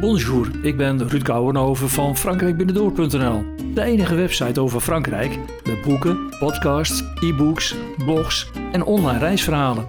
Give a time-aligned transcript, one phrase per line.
[0.00, 3.44] Bonjour, ik ben Ruud Kouwenhoven van frankrijkbinnendoor.nl.
[3.74, 9.86] De enige website over Frankrijk met boeken, podcasts, e-books, blogs en online reisverhalen.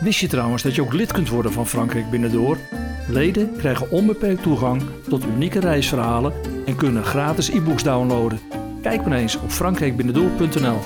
[0.00, 2.56] Wist je trouwens dat je ook lid kunt worden van Frankrijk Binnendoor?
[3.08, 6.32] Leden krijgen onbeperkt toegang tot unieke reisverhalen
[6.66, 8.40] en kunnen gratis e-books downloaden.
[8.82, 10.78] Kijk maar eens op frankrijkbinnendoor.nl.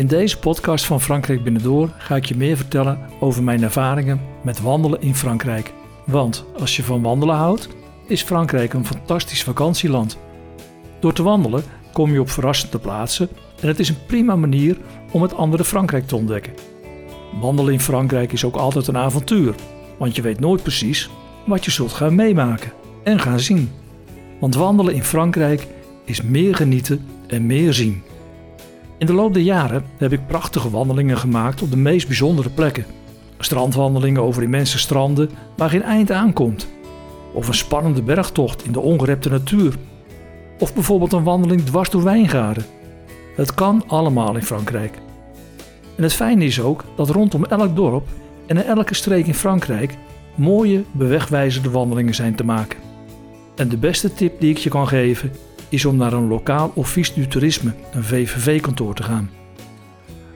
[0.00, 4.60] In deze podcast van Frankrijk Binnendoor ga ik je meer vertellen over mijn ervaringen met
[4.60, 5.72] wandelen in Frankrijk.
[6.06, 7.68] Want als je van wandelen houdt,
[8.06, 10.18] is Frankrijk een fantastisch vakantieland.
[11.00, 13.28] Door te wandelen kom je op verrassende plaatsen
[13.60, 14.76] en het is een prima manier
[15.10, 16.52] om het andere Frankrijk te ontdekken.
[17.40, 19.54] Wandelen in Frankrijk is ook altijd een avontuur,
[19.98, 21.10] want je weet nooit precies
[21.46, 22.72] wat je zult gaan meemaken
[23.04, 23.70] en gaan zien.
[24.38, 25.66] Want wandelen in Frankrijk
[26.04, 28.02] is meer genieten en meer zien.
[29.00, 32.84] In de loop der jaren heb ik prachtige wandelingen gemaakt op de meest bijzondere plekken.
[33.38, 36.68] Strandwandelingen over immense stranden waar geen eind aankomt.
[37.32, 39.74] Of een spannende bergtocht in de ongerepte natuur.
[40.58, 42.64] Of bijvoorbeeld een wandeling dwars door wijngaarden.
[43.36, 44.98] Het kan allemaal in Frankrijk.
[45.96, 48.08] En het fijne is ook dat rondom elk dorp
[48.46, 49.96] en in elke streek in Frankrijk
[50.34, 52.78] mooie bewegwijzerde wandelingen zijn te maken.
[53.56, 55.32] En de beste tip die ik je kan geven
[55.70, 59.30] is om naar een lokaal office du toerisme, een VVV-kantoor te gaan.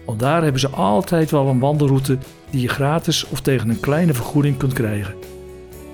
[0.07, 2.19] Want daar hebben ze altijd wel een wandelroute
[2.51, 5.15] die je gratis of tegen een kleine vergoeding kunt krijgen.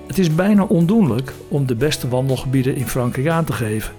[0.07, 3.93] Het is bijna ondoenlijk om de beste wandelgebieden in Frankrijk aan te geven.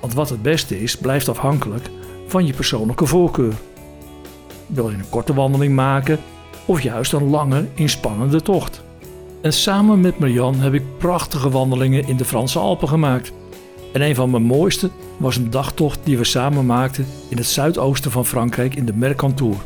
[0.00, 1.90] Want wat het beste is, blijft afhankelijk
[2.26, 3.54] van je persoonlijke voorkeur.
[4.66, 6.18] Wil je een korte wandeling maken
[6.64, 8.82] of juist een lange, inspannende tocht?
[9.42, 13.32] En samen met Marianne heb ik prachtige wandelingen in de Franse Alpen gemaakt.
[13.94, 18.10] En een van mijn mooiste was een dagtocht die we samen maakten in het zuidoosten
[18.10, 19.56] van Frankrijk in de Mercantour.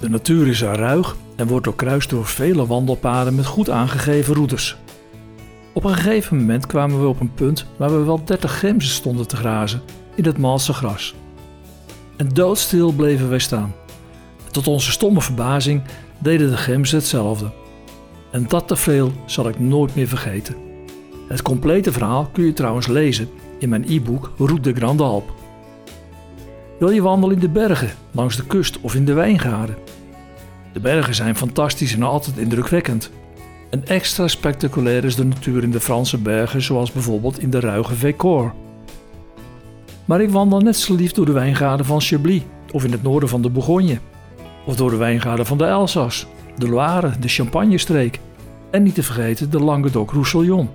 [0.00, 4.76] De natuur is er ruig en wordt doorkruist door vele wandelpaden met goed aangegeven routes.
[5.72, 9.28] Op een gegeven moment kwamen we op een punt waar we wel 30 gemzen stonden
[9.28, 9.82] te grazen
[10.14, 11.14] in het malse gras.
[12.16, 13.74] En doodstil bleven wij staan.
[14.50, 15.82] Tot onze stomme verbazing
[16.18, 17.50] deden de gemzen hetzelfde.
[18.30, 20.69] En dat tafereel zal ik nooit meer vergeten.
[21.30, 25.32] Het complete verhaal kun je trouwens lezen in mijn e-book Route de Grande Alpe.
[26.78, 29.76] Wil je wandelen in de bergen, langs de kust of in de wijngaarden?
[30.72, 33.10] De bergen zijn fantastisch en altijd indrukwekkend.
[33.70, 37.94] En extra spectaculair is de natuur in de Franse bergen, zoals bijvoorbeeld in de ruige
[37.94, 38.54] Vécor.
[40.04, 42.42] Maar ik wandel net zo lief door de wijngaarden van Chablis
[42.72, 43.98] of in het noorden van de Bourgogne.
[44.66, 46.26] Of door de wijngaarden van de Elzas,
[46.56, 48.20] de Loire, de Champagne-streek
[48.70, 50.68] en niet te vergeten de Languedoc-Roussillon.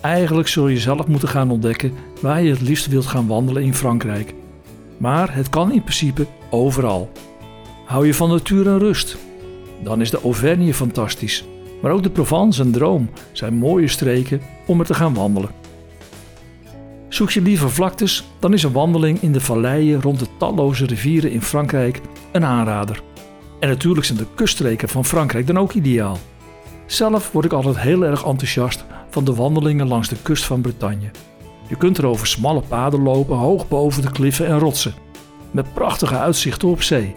[0.00, 3.74] Eigenlijk zul je zelf moeten gaan ontdekken waar je het liefst wilt gaan wandelen in
[3.74, 4.34] Frankrijk.
[4.96, 7.10] Maar het kan in principe overal.
[7.84, 9.16] Hou je van natuur en rust?
[9.82, 11.44] Dan is de Auvergne fantastisch.
[11.82, 15.50] Maar ook de Provence en Droom zijn mooie streken om er te gaan wandelen.
[17.08, 21.30] Zoek je liever vlaktes, dan is een wandeling in de valleien rond de talloze rivieren
[21.30, 22.00] in Frankrijk
[22.32, 23.02] een aanrader.
[23.60, 26.18] En natuurlijk zijn de kuststreken van Frankrijk dan ook ideaal.
[26.86, 31.10] Zelf word ik altijd heel erg enthousiast van de wandelingen langs de kust van Bretagne.
[31.68, 34.94] Je kunt er over smalle paden lopen hoog boven de kliffen en rotsen,
[35.50, 37.14] met prachtige uitzichten op zee.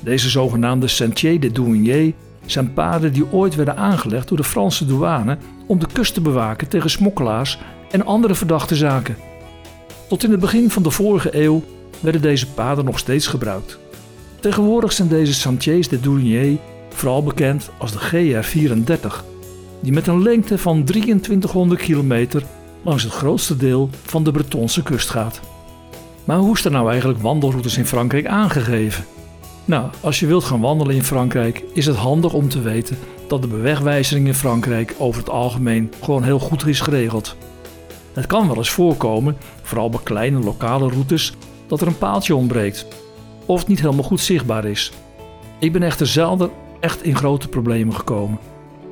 [0.00, 2.12] Deze zogenaamde Sentier de Douanier
[2.46, 6.68] zijn paden die ooit werden aangelegd door de Franse douane om de kust te bewaken
[6.68, 7.58] tegen smokkelaars
[7.90, 9.16] en andere verdachte zaken.
[10.08, 11.62] Tot in het begin van de vorige eeuw
[12.00, 13.78] werden deze paden nog steeds gebruikt.
[14.40, 16.58] Tegenwoordig zijn deze Sentiers de Douanier
[16.88, 19.33] vooral bekend als de GR34,
[19.80, 22.42] die met een lengte van 2300 kilometer
[22.82, 25.40] langs het grootste deel van de Bretonse kust gaat.
[26.24, 29.04] Maar hoe is er nou eigenlijk wandelroutes in Frankrijk aangegeven?
[29.64, 32.98] Nou, als je wilt gaan wandelen in Frankrijk, is het handig om te weten
[33.28, 37.36] dat de bewegwijzering in Frankrijk over het algemeen gewoon heel goed is geregeld.
[38.12, 41.32] Het kan wel eens voorkomen, vooral bij kleine lokale routes,
[41.66, 42.86] dat er een paaltje ontbreekt
[43.46, 44.92] of niet helemaal goed zichtbaar is.
[45.58, 46.50] Ik ben echter zelden
[46.80, 48.38] echt in grote problemen gekomen.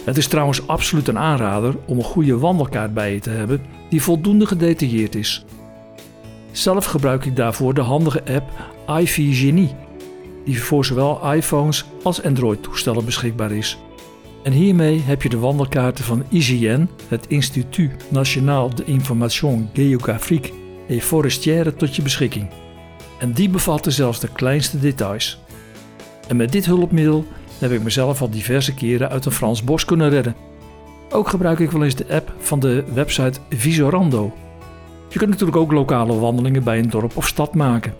[0.04, 4.02] Het is trouwens absoluut een aanrader om een goede wandelkaart bij je te hebben die
[4.02, 5.44] voldoende gedetailleerd is.
[6.50, 8.50] Zelf gebruik ik daarvoor de handige app
[9.00, 9.70] iFi
[10.44, 13.78] die voor zowel iPhones als Android-toestellen beschikbaar is.
[14.42, 20.52] En hiermee heb je de wandelkaarten van IGN, het Institut National de Information Géographique
[20.88, 22.50] et Forestière, tot je beschikking.
[23.18, 25.38] En die bevatten zelfs de kleinste details.
[26.28, 27.24] En met dit hulpmiddel
[27.62, 30.34] heb ik mezelf al diverse keren uit een Frans bos kunnen redden.
[31.10, 34.32] Ook gebruik ik wel eens de app van de website Visorando.
[35.08, 37.94] Je kunt natuurlijk ook lokale wandelingen bij een dorp of stad maken.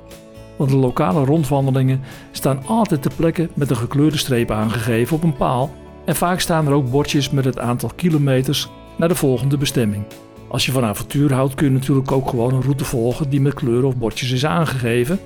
[0.57, 2.01] want de lokale rondwandelingen
[2.31, 5.71] staan altijd ter plekke met een gekleurde streep aangegeven op een paal
[6.05, 10.05] en vaak staan er ook bordjes met het aantal kilometers naar de volgende bestemming.
[10.49, 13.55] Als je van avontuur houdt kun je natuurlijk ook gewoon een route volgen die met
[13.55, 15.21] kleuren of bordjes is aangegeven.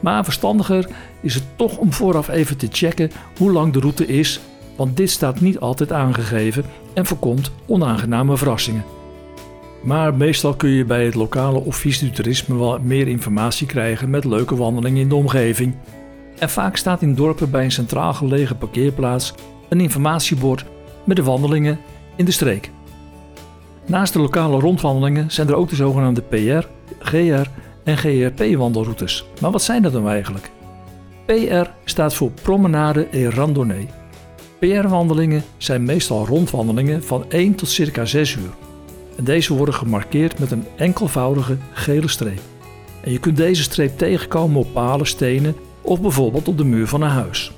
[0.00, 0.88] Maar verstandiger
[1.20, 4.40] is het toch om vooraf even te checken hoe lang de route is,
[4.76, 6.64] want dit staat niet altijd aangegeven
[6.94, 8.84] en voorkomt onaangename verrassingen.
[9.82, 14.24] Maar meestal kun je bij het lokale office du toerisme wel meer informatie krijgen met
[14.24, 15.74] leuke wandelingen in de omgeving.
[16.38, 19.34] En vaak staat in dorpen bij een centraal gelegen parkeerplaats
[19.68, 20.64] een informatiebord
[21.04, 21.78] met de wandelingen
[22.16, 22.70] in de streek.
[23.86, 26.66] Naast de lokale rondwandelingen zijn er ook de zogenaamde PR,
[26.98, 27.48] GR
[27.88, 29.24] en GRP-wandelroutes.
[29.40, 30.50] Maar wat zijn dat dan eigenlijk?
[31.24, 33.88] PR staat voor Promenade et Randonnée.
[34.58, 38.50] PR-wandelingen zijn meestal rondwandelingen van 1 tot circa 6 uur.
[39.22, 42.40] Deze worden gemarkeerd met een enkelvoudige gele streep.
[43.00, 47.02] En je kunt deze streep tegenkomen op palen, stenen of bijvoorbeeld op de muur van
[47.02, 47.52] een huis.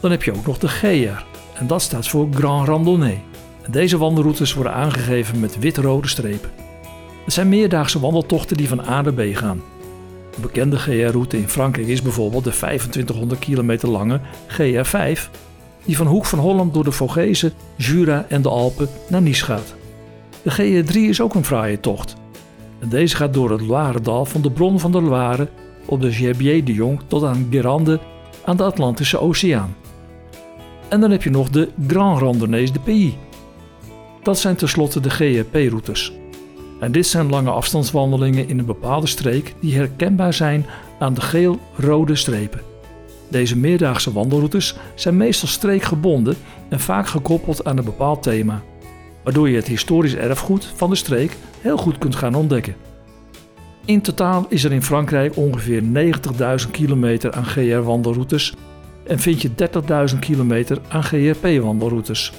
[0.00, 3.22] Dan heb je ook nog de GR en dat staat voor Grand Randonnée.
[3.70, 6.50] Deze wandelroutes worden aangegeven met wit-rode strepen.
[7.24, 9.62] Het zijn meerdaagse wandeltochten die van A naar B gaan.
[10.36, 15.30] Bekende GR-route in Frankrijk is bijvoorbeeld de 2500 kilometer lange GR5,
[15.84, 19.74] die van Hoek van Holland door de Vogezen, Jura en de Alpen naar Nice gaat.
[20.42, 22.16] De GR3 is ook een fraaie tocht.
[22.88, 25.48] Deze gaat door het Loiredal van de bron van de Loire
[25.86, 28.00] op de Gerbier de Jong tot aan Guérande
[28.44, 29.76] aan de Atlantische Oceaan.
[30.88, 33.12] En dan heb je nog de Grand Randonnées de Pays.
[34.22, 36.12] Dat zijn tenslotte de GRP-routes.
[36.84, 40.66] En dit zijn lange afstandswandelingen in een bepaalde streek die herkenbaar zijn
[40.98, 42.60] aan de geel-rode strepen.
[43.28, 46.36] Deze meerdaagse wandelroutes zijn meestal streekgebonden
[46.68, 48.62] en vaak gekoppeld aan een bepaald thema,
[49.22, 52.76] waardoor je het historisch erfgoed van de streek heel goed kunt gaan ontdekken.
[53.84, 55.82] In totaal is er in Frankrijk ongeveer
[56.64, 58.54] 90.000 kilometer aan GR-wandelroutes
[59.06, 59.50] en vind je
[60.12, 62.32] 30.000 kilometer aan GRP-wandelroutes.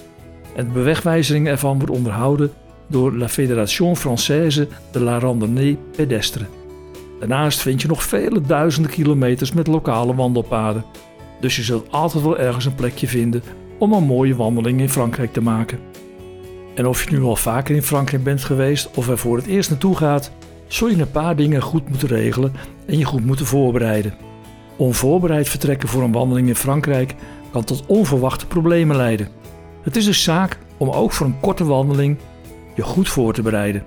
[0.56, 2.51] En de bewegwijzering ervan wordt onderhouden
[2.88, 6.46] door La Fédération Française de la Randonnée Pédestre.
[7.20, 10.86] Daarnaast vind je nog vele duizenden kilometers met lokale wandelpaden.
[11.40, 13.44] Dus je zult altijd wel ergens een plekje vinden
[13.80, 15.80] om een mooie wandeling in Frankrijk te maken.
[16.76, 19.70] En of je nu al vaker in Frankrijk bent geweest of er voor het eerst
[19.70, 20.31] naartoe gaat,
[20.68, 22.54] zul je een paar dingen goed moeten regelen
[22.86, 24.14] en je goed moeten voorbereiden.
[24.78, 27.16] Onvoorbereid vertrekken voor een wandeling in Frankrijk
[27.52, 29.28] kan tot onverwachte problemen leiden.
[29.81, 32.18] Het is dus zaak om ook voor een korte wandeling
[32.75, 33.83] je goed voor te bereiden.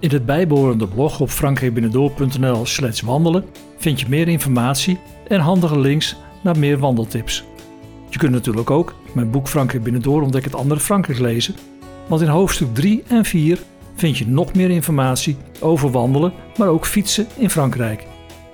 [0.00, 3.44] In het bijbehorende blog op frankrijkbinnendoor.nl slash wandelen
[3.78, 4.98] vind je meer informatie
[5.28, 7.44] en handige links naar meer wandeltips.
[8.08, 11.54] Je kunt natuurlijk ook mijn boek Frankrijk Binnendoor ontdek het andere Frankrijk lezen,
[12.06, 13.58] want in hoofdstuk 3 en 4
[13.94, 18.06] vind je nog meer informatie over wandelen, maar ook fietsen in Frankrijk.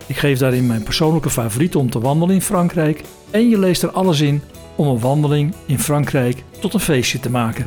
[0.06, 3.90] Ik geef daarin mijn persoonlijke favorieten om te wandelen in Frankrijk en je leest er
[3.90, 4.42] alles in
[4.74, 7.66] om een wandeling in Frankrijk tot een feestje te maken.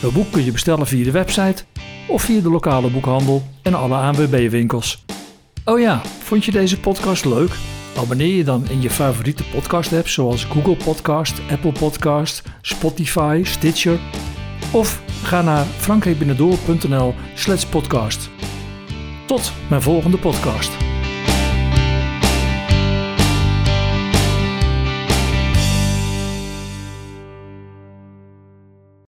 [0.00, 1.64] Het boek kun je bestellen via de website
[2.08, 5.04] of via de lokale boekhandel en alle ANWB-winkels.
[5.64, 7.50] Oh ja, vond je deze podcast leuk?
[7.96, 13.98] Abonneer je dan in je favoriete podcast-app zoals Google Podcast, Apple Podcast, Spotify, Stitcher
[14.72, 18.30] of ga naar frankrijkbinnendoor.nl slash podcast.
[19.26, 20.87] Tot mijn volgende podcast.